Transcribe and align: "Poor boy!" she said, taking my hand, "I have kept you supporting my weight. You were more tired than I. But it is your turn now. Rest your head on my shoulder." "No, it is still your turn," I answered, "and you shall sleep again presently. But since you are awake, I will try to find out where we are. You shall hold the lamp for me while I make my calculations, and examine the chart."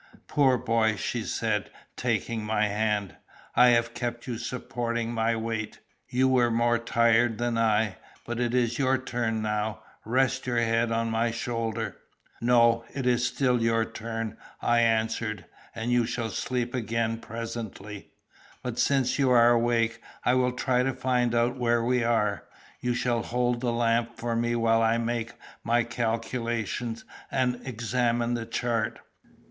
"Poor 0.27 0.57
boy!" 0.57 0.95
she 0.95 1.21
said, 1.21 1.69
taking 1.95 2.43
my 2.43 2.67
hand, 2.67 3.15
"I 3.55 3.67
have 3.67 3.93
kept 3.93 4.25
you 4.25 4.39
supporting 4.39 5.13
my 5.13 5.35
weight. 5.35 5.79
You 6.09 6.27
were 6.27 6.49
more 6.49 6.79
tired 6.79 7.37
than 7.37 7.55
I. 7.55 7.97
But 8.25 8.39
it 8.39 8.55
is 8.55 8.79
your 8.79 8.97
turn 8.97 9.43
now. 9.43 9.83
Rest 10.03 10.47
your 10.47 10.57
head 10.57 10.91
on 10.91 11.11
my 11.11 11.29
shoulder." 11.29 11.97
"No, 12.41 12.83
it 12.95 13.05
is 13.05 13.23
still 13.27 13.61
your 13.61 13.85
turn," 13.85 14.37
I 14.59 14.79
answered, 14.79 15.45
"and 15.75 15.91
you 15.91 16.07
shall 16.07 16.29
sleep 16.31 16.73
again 16.73 17.19
presently. 17.19 18.09
But 18.63 18.79
since 18.79 19.19
you 19.19 19.29
are 19.29 19.51
awake, 19.51 20.01
I 20.25 20.33
will 20.33 20.53
try 20.53 20.81
to 20.81 20.93
find 20.95 21.35
out 21.35 21.57
where 21.59 21.83
we 21.83 22.03
are. 22.03 22.45
You 22.79 22.95
shall 22.95 23.21
hold 23.21 23.61
the 23.61 23.71
lamp 23.71 24.17
for 24.17 24.35
me 24.35 24.55
while 24.55 24.81
I 24.81 24.97
make 24.97 25.33
my 25.63 25.83
calculations, 25.83 27.05
and 27.29 27.61
examine 27.65 28.33
the 28.33 28.47
chart." 28.47 28.99